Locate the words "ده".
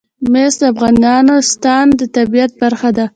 2.97-3.05